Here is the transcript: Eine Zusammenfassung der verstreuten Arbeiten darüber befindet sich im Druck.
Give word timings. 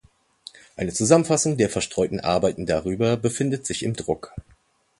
Eine 0.77 0.91
Zusammenfassung 0.93 1.57
der 1.57 1.69
verstreuten 1.69 2.19
Arbeiten 2.19 2.65
darüber 2.65 3.17
befindet 3.17 3.67
sich 3.67 3.83
im 3.83 3.93
Druck. 3.93 4.33